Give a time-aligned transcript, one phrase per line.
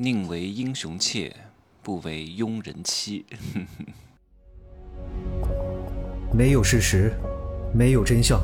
[0.00, 1.34] 宁为英雄妾，
[1.82, 3.26] 不为庸人妻。
[6.32, 7.12] 没有事实，
[7.74, 8.40] 没有真相，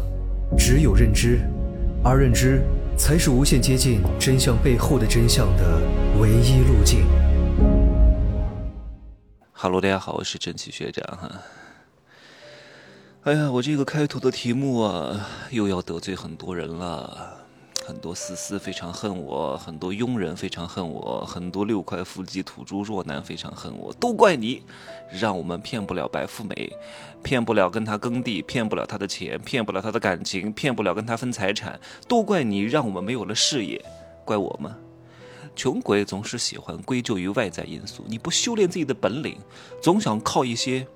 [0.58, 1.38] 只有认知，
[2.02, 2.60] 而认知
[2.98, 5.80] 才是无限接近真相背后的真相的
[6.20, 7.06] 唯一路径。
[9.52, 11.40] 哈喽，大家好，我是真奇学长哈。
[13.22, 17.43] 哎呀，我这个开头的题目啊，又要得罪很多人了。
[17.86, 24.62] 很多思思非常恨我，很多庸人非常恨我，很多六块腹肌土猪弱男非常恨我，都怪你，
[25.10, 26.72] 让我们骗不了白富美，
[27.22, 33.84] 骗不了跟他耕地，骗不了他的钱，骗不了他的感情，骗不了跟他分财产，都怪你，让我们没有了事业，
[34.24, 34.74] 怪我吗？
[35.54, 39.36] 穷鬼总是喜欢归咎于外在因素，你不修炼自己的本领，
[39.82, 40.86] 总想靠一些。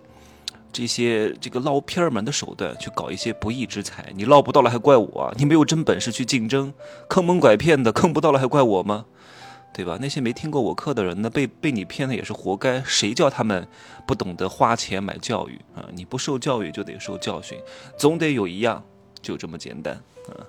[0.73, 5.35] 这些这个捞偏门的手段去搞一些不义之财，你捞不到了还怪我？
[5.37, 6.73] 你没有真本事去竞争，
[7.09, 9.07] 坑蒙拐骗的坑不到了还怪我吗？
[9.73, 9.99] 对吧？
[10.01, 12.83] 那些没听过我课的人呢，被被你骗的也是活该。
[12.85, 13.69] 谁叫他们
[14.07, 15.87] 不懂得花钱买教育啊？
[15.93, 17.59] 你不受教育就得受教训，
[17.97, 18.83] 总得有一样，
[19.23, 19.95] 就这么简单
[20.29, 20.47] 啊！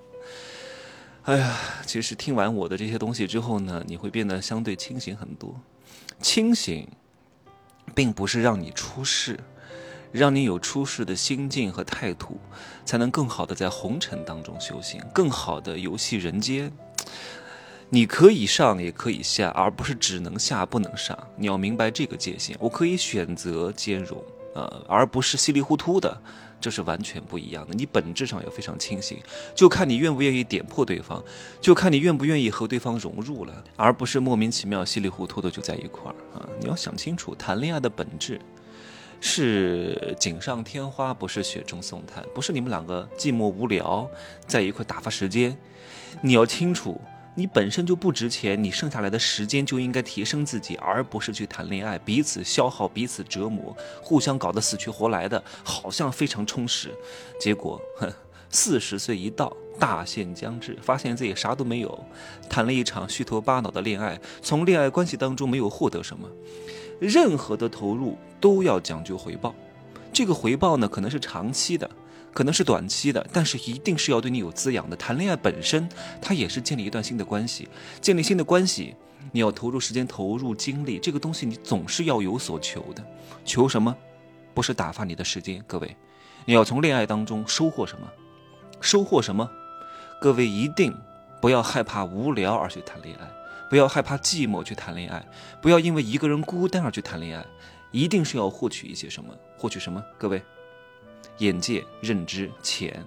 [1.24, 5.54] 哎呀，其实听完我的这些东西之后呢，你会变得相对清醒很多。
[6.22, 6.88] 清醒，
[7.94, 9.40] 并不是让你出事。
[10.12, 12.40] 让你有出世的心境和态度，
[12.86, 16.72] 才能更好的在红尘当中修行，更好的游戏人间。
[17.92, 21.18] 你可以上，也可以下，而不是只能下不能上。
[21.36, 22.56] 你要明白这个界限。
[22.60, 26.22] 我可以选择兼容，呃，而不是稀里糊涂的，
[26.62, 27.74] 这是完全不一样的。
[27.74, 29.18] 你本质上要非常清醒，
[29.56, 31.24] 就看你愿不愿意点破对方，
[31.60, 36.48] 就看你愿不愿意和对方融入了，而不是莫名其妙、稀里糊涂的就在一块儿啊！
[36.60, 38.40] 你要想清楚，谈恋爱的本质。
[39.22, 44.10] 是锦上添花，不是雪中送炭，不是你们两个寂寞无聊
[44.48, 45.58] 在一块打发时间。
[46.22, 47.00] 你要清楚，
[47.36, 56.92] 你本身就不值钱，你剩下来的时间就应该提升自己，而不是去谈恋爱，彼此消耗，彼此折磨，互相搞得死去活来的，好像非常充实。
[57.40, 58.12] 结果，哼，
[58.50, 62.06] 四十岁一到，大限将至，发现自己啥都没有，
[62.50, 66.28] 谈了一场虚头巴脑的恋爱，从恋爱关系当中没有获得什么。
[67.00, 69.56] 任何的投入都要讲究回报，
[70.12, 71.90] 这个回报呢，可能是长期的，
[72.34, 74.96] 可能是短期的，但是一定是要对你有滋养的。
[74.96, 75.88] 谈恋爱本身，
[76.22, 77.70] 它也是建立一段新的关系，
[78.02, 78.96] 建立新的关系，
[79.32, 83.04] 你要投入时间、投入精力，这个东西你总是要有所求的。
[83.46, 83.96] 求什么？
[84.54, 85.96] 不是打发你的时间，各位，
[86.46, 88.08] 你要从恋爱当中收获什么？
[88.82, 89.50] 收获什么？
[90.20, 90.94] 各位一定
[91.42, 93.39] 不要害怕无聊而去谈恋爱。
[93.70, 95.24] 不要害怕寂寞去谈恋爱，
[95.62, 97.46] 不要因为一个人孤单而去谈恋爱，
[97.92, 99.34] 一定是要获取一些什么？
[99.58, 100.04] 获取什么？
[100.18, 100.42] 各位，
[101.38, 103.06] 眼界、认知、钱，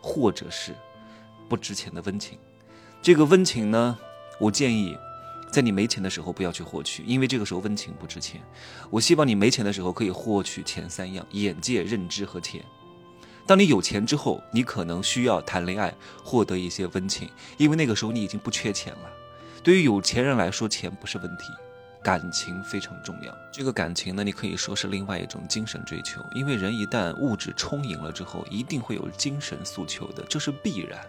[0.00, 0.74] 或者是
[1.48, 2.38] 不值钱的温情。
[3.02, 3.98] 这个温情呢，
[4.40, 4.96] 我建议
[5.52, 8.40] 在你没钱的时候不要去获取，因为这个时候温情不值钱。
[8.90, 12.64] 我希望你没钱的时候可以获取前三样：眼界、认知和钱。
[13.46, 19.10] 当你有钱之后，你可能需要谈恋爱获得一些温情，因为那个时候你已经不缺钱了。
[19.62, 21.52] 对于有钱人来说，钱不是问题，
[22.02, 23.36] 感情非常重要。
[23.52, 26.24] 这个感情呢，你可以说是另外一种精神追求。
[26.32, 31.00] 因为人一旦物质充盈了之后，一定会有精神诉求的，这是必然，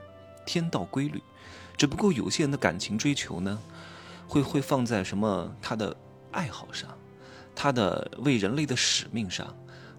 [0.45, 1.21] 天道规律。
[1.77, 3.57] 只不过有些人的感情追求呢，
[4.27, 5.95] 会会放在什么他的
[6.31, 6.89] 爱好上，
[7.55, 9.55] 他的为人类的使命上，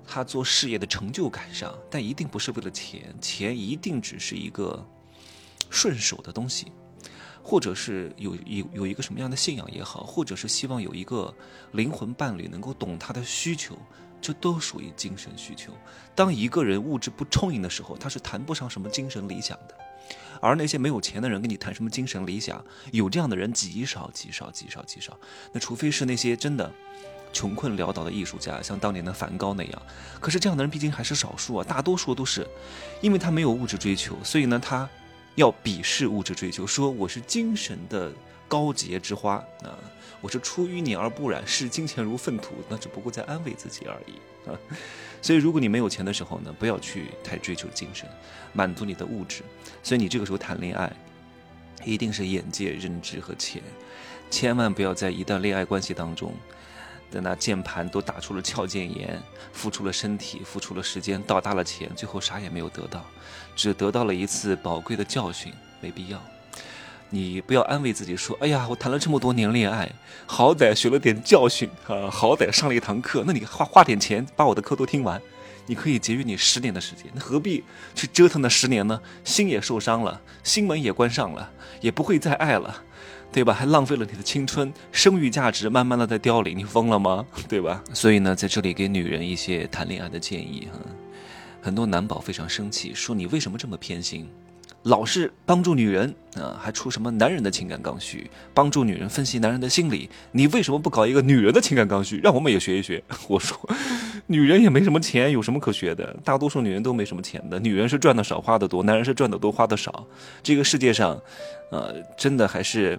[0.06, 4.84] 他做事业的成就感上，但一定不是为了钱，钱一定只是一个
[5.70, 6.72] 顺手的东西。
[7.50, 11.34] 或者是有有有一个什么样的信仰也好，或者是希望有一个
[11.72, 13.76] 灵魂伴侣能够懂他的需求，
[14.20, 15.72] 这都属于精神需求。
[16.14, 19.74] 当一个人物质不充盈的时候，他是谈不上什么精神理想的。
[20.40, 25.18] 而那些没有钱的人跟你谈什么精神理想，有这样的人极少极少极少极少。
[25.52, 26.72] 那除非是那些真的
[27.32, 29.82] 穷困潦倒的艺术家，像当年的梵高那样。
[30.20, 32.46] 可是这样的人毕竟还是少数啊，大多数都是
[33.00, 34.88] 因为他没有物质追求，所以呢他。
[35.40, 38.12] 要鄙视物质追求，说我是精神的
[38.46, 39.72] 高洁之花啊，
[40.20, 44.52] 我是出淤泥而不染，视金钱如粪土，那只不过在安慰自己而已啊。
[45.22, 48.06] 所以，如果你没有钱的时候呢，不要去太追求精神，
[48.52, 49.42] 满足你的物质。
[49.82, 50.92] 所以，你这个时候谈恋爱，
[51.86, 53.62] 一定是眼界、认知和钱，
[54.30, 56.34] 千万不要在一段恋爱关系当中。
[57.10, 59.20] 在那键盘都打出了翘键炎，
[59.52, 63.04] 付出了身体，付出了时间，到达了钱，最后啥也没有得到，
[63.56, 66.22] 只得到了一次宝贵的教训，没必要。
[67.12, 69.90] 你不要安慰自己说：“哎呀，我谈了这么多年恋爱，
[70.26, 73.24] 好歹学了点教训啊，好歹上了一堂课。
[73.26, 75.20] 那你花花点钱把我的课都听完，
[75.66, 77.06] 你可以节约你十年的时间。
[77.12, 77.64] 那何必
[77.96, 79.00] 去折腾那十年呢？
[79.24, 82.84] 心也受伤了，心门也关上了，也不会再爱了。”
[83.32, 83.54] 对吧？
[83.54, 87.24] 还浪费了你的青春，生育价值慢慢的在凋零，你疯了吗？
[87.48, 87.82] 对吧？
[87.92, 90.78] 所以呢，在这里给女人一些谈恋爱的建议哈。
[91.62, 94.28] 很多男宝非常生气，说你为什么这么偏心？
[94.84, 100.08] 老是帮助女人啊，还出什么男人的情感刚需，帮助女人分析男人的心理。
[100.32, 103.04] 你为什么不搞一个女人的情感刚需，让我们也学一学？
[103.28, 103.58] 我说，
[104.26, 106.16] 女人也没什么钱，有什么可学的？
[106.24, 110.06] 大多数女人都没什么钱的，女人是赚的少花的多，男人是赚的多花的少。
[110.42, 111.20] 这个世界上，
[111.70, 112.98] 呃，真的还是。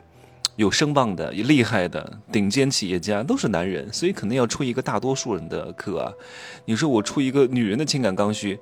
[0.62, 6.14] 有声望的、厉害的顶尖企业家都是男人，所以可能要出一个大多数人的课啊。
[6.66, 8.60] 你说我出一个女人的情感刚需，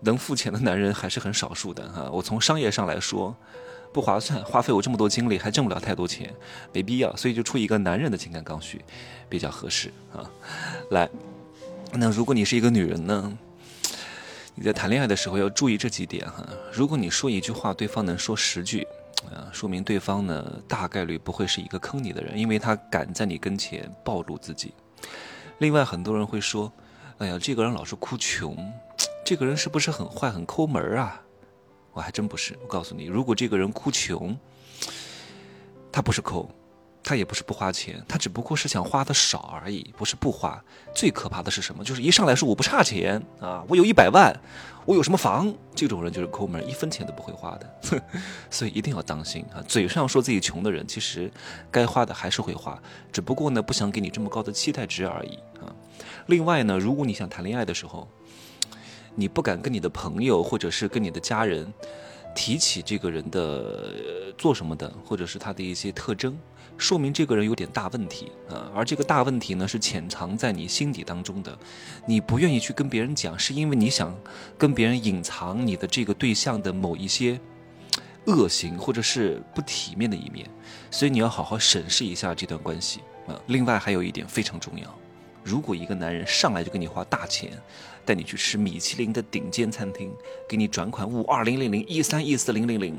[0.00, 2.08] 能付钱的男人还是很少数的哈。
[2.10, 3.36] 我从商业上来说，
[3.92, 6.32] 不划算，花费我这么多精力还挣不了太多钱，
[6.72, 8.80] 没必要，所以就出一个男人的情感刚需
[9.28, 10.24] 比较合适啊。
[10.92, 11.06] 来，
[11.92, 13.38] 那如果你是一个女人呢，
[14.54, 16.48] 你在谈恋爱的时候要注意这几点哈。
[16.72, 18.86] 如果你说一句话，对方能说十句。
[19.34, 24.72] 啊，说明对方呢大概率不会是一个坑你的人，因为他敢在你跟前暴露自己。
[25.58, 26.72] 另外，很多人会说
[27.18, 28.56] ：“哎呀，这个人老是哭穷，
[29.24, 31.20] 这个人是不是很坏、很抠门啊？”
[31.92, 32.58] 我还真不是。
[32.62, 34.36] 我告诉你，如果这个人哭穷，
[35.92, 36.50] 他不是抠。
[37.04, 40.60] 他也不是不花钱，他只不过是想花的少而已，不是不花。
[40.94, 41.84] 最可怕的是什么？
[41.84, 44.34] 就是一上来说我不差钱啊，我有一百万，
[44.86, 45.54] 我有什么房？
[45.74, 48.02] 这种人就是抠门，一分钱都不会花的。
[48.50, 49.60] 所以一定要当心啊！
[49.68, 51.30] 嘴上说自己穷的人，其实
[51.70, 52.80] 该花的还是会花，
[53.12, 55.68] 只不过呢不想给你这么高的期待值而已啊。
[56.26, 58.08] 另外呢，如果你想谈恋爱的时候，
[59.14, 61.70] 你不敢跟你的朋友或者是跟你的家人
[62.34, 66.34] 提起这个人的做什么的，或者是他的一些特征。
[66.76, 71.56] 说明这个人有点大问题啊，而这个大问题呢是潜藏在你心底当中的，
[72.06, 74.14] 你不愿意去跟别人讲，是因为你想
[74.58, 77.40] 跟别人隐藏你的这个对象的某一些
[78.26, 80.48] 恶行或者是不体面的一面，
[80.90, 83.38] 所以你要好好审视一下这段关系啊。
[83.46, 84.98] 另外还有一点非常重要，
[85.44, 87.50] 如果一个男人上来就给你花大钱，
[88.04, 90.10] 带你去吃米其林的顶尖餐厅，
[90.48, 92.98] 给你转款五二零零零一三一四零零零。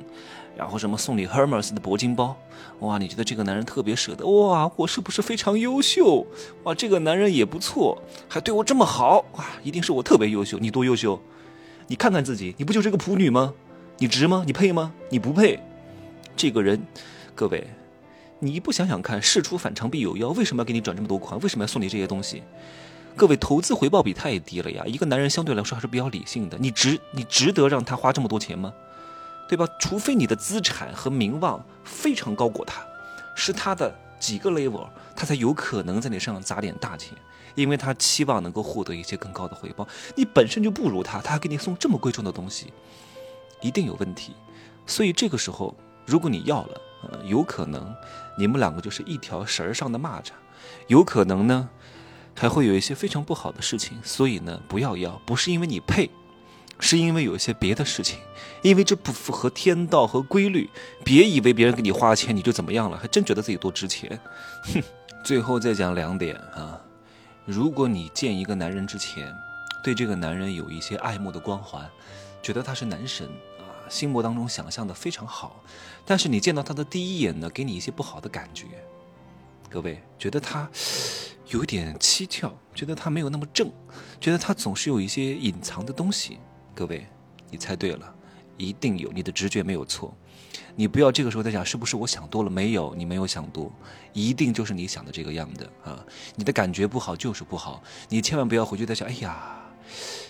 [0.55, 2.37] 然后什么送你 Hermes 的铂金包，
[2.79, 4.25] 哇，你觉得这个男人特别舍得？
[4.25, 6.25] 哇，我是不是非常优秀？
[6.63, 10.57] 哇，这个男人也不错，还对我这么好，哇，一定是我特别优秀。
[10.57, 11.19] 你多优秀？
[11.87, 13.53] 你看看自己，你不就是个普女吗？
[13.97, 14.43] 你值吗？
[14.47, 14.93] 你配吗？
[15.09, 15.59] 你不配。
[16.37, 16.81] 这个人，
[17.35, 17.67] 各位，
[18.39, 21.39] 你不想想看，事出反常必有妖，为什么要给你转这么多款？
[21.39, 22.43] 为什么要送你这些东西？
[23.15, 24.83] 各位，投资回报比太低了呀！
[24.85, 28.73] 一个男人相对来说还是比较理性的，你值，你值得让他花这么多钱吗？
[29.47, 29.65] 对吧？
[29.79, 32.85] 除非你的资产和名望非常高过他，
[33.35, 34.85] 是他的几个 level，
[35.15, 37.13] 他才有可能在你身上砸点大钱，
[37.55, 39.87] 因为他期望能够获得一些更高的回报。
[40.15, 42.73] 你本身就不如他，他还给你送这么贵重的东西，
[43.61, 44.33] 一定有问题。
[44.85, 45.73] 所以这个时候，
[46.05, 46.81] 如果你要了，
[47.23, 47.95] 有可能
[48.37, 50.31] 你们两个就是一条绳上的蚂蚱，
[50.87, 51.69] 有可能呢，
[52.35, 53.97] 还会有一些非常不好的事情。
[54.03, 56.09] 所以呢，不要要，不是因为你配。
[56.77, 58.19] 是因为有一些别的事情，
[58.61, 60.69] 因为这不符合天道和规律。
[61.05, 64.19] 别以为别人给你花钱你就怎么样了，还真觉得自己多值钱。
[64.73, 64.83] 哼！
[65.23, 66.77] 最后再讲两点啊，
[67.45, 69.33] 如果你见一个男人之前，
[69.81, 71.89] 对这个男人有一些爱慕的光环，
[72.43, 73.25] 觉得他是男神，
[73.89, 75.63] 心目当中想象的非常好，
[76.05, 78.65] 但是你见到他的第一眼呢，给你一些不好的感觉。
[79.69, 80.69] 各位觉得他
[81.47, 83.69] 有点蹊跷，觉得他没有那么正，
[84.19, 86.39] 觉得他总是有一些隐藏的东西。
[86.73, 87.05] 各位，
[87.49, 88.13] 你猜对了，
[88.57, 90.15] 一定有，你的直觉没有错。
[90.77, 92.49] 你不要这个时候在想是不是我想多了？
[92.49, 93.71] 没有，你没有想多，
[94.13, 96.05] 一定就是你想的这个样的啊！
[96.35, 99.61] 你的感觉不好就是不好，你千万不要回去再想，哎呀，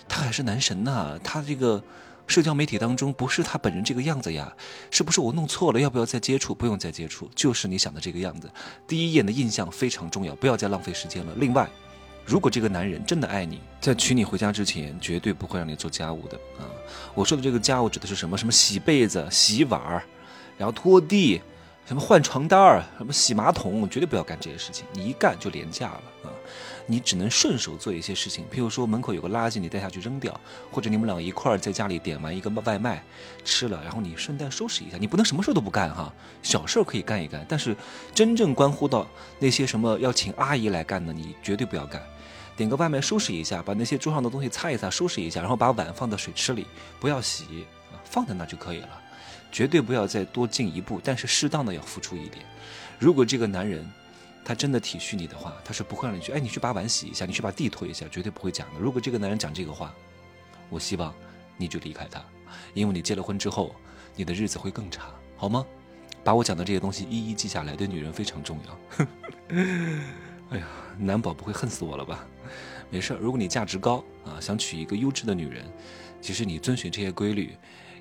[0.08, 1.82] 他还是男神呐，他这个
[2.26, 4.52] 社交媒体当中不是他本人这个样子呀，
[4.90, 5.80] 是不是我弄错了？
[5.80, 6.54] 要不要再接触？
[6.54, 8.50] 不用再接触，就是你想的这个样子。
[8.86, 11.32] 第一眼的印象非常重要，不要再浪费时间了。
[11.36, 11.68] 另外。
[12.28, 16.66] 如果这个男人真的爱你，在娶你回家之前，绝对不会让你做家务的啊！
[17.14, 18.36] 我说的这个家务指的是什么？
[18.36, 20.02] 什么洗被子、洗碗儿，
[20.58, 21.40] 然后拖地，
[21.86, 24.84] 什么换床单儿，什么洗马桶，绝对不要干这些事情。
[24.92, 26.28] 你一干就廉价了啊！
[26.86, 30.38] 你只能顺手做一些事情，譬如说门口有个垃圾，你带下去扔掉，
[30.70, 33.02] 或者你们俩一块儿在家里点完一个外卖
[33.44, 34.96] 吃了，然后你顺带收拾一下。
[34.98, 36.12] 你不能什么事都不干哈，
[36.42, 37.76] 小事可以干一干，但是
[38.14, 39.06] 真正关乎到
[39.38, 42.02] 那些什么要请阿姨来干的，你绝对不要干。
[42.56, 46.66] 点个外卖，收拾一下，把那些桌上的东西擦一擦，收拾一下，然后把碗放到水池里，
[46.98, 47.66] 不要洗，
[48.02, 48.88] 放在那就可以了，
[49.52, 52.42] 绝对不要再多进一步，但是适当的要付出一点。
[52.98, 53.86] 如果这个男人
[54.46, 58.78] 他真的体恤你的话，他是不会让你去，哎，你去把碗洗一下，你去把地拖一下，绝对不会讲的。
[58.78, 59.92] 如果这个男人讲这个话，
[60.70, 61.12] 我希望
[61.56, 62.24] 你就离开他，
[62.72, 63.74] 因为你结了婚之后，
[64.14, 65.66] 你的日子会更差，好吗？
[66.22, 69.06] 把我讲的这些东西一一记下来，对女人非常重要。
[70.50, 72.24] 哎呀，男宝不会恨死我了吧？
[72.88, 75.64] 没事如果你价值高啊，想娶一个优质的女人，
[76.20, 77.56] 其实你遵循这些规律，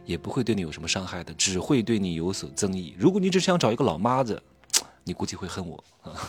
[0.06, 2.96] 也不会对你有什么伤害的，只会对你有所增益。
[3.00, 4.40] 如果你只想找一个老妈子，
[5.06, 5.84] 你估计会恨我。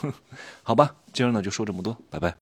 [0.62, 2.34] 好吧，今儿呢就说这么多，拜拜。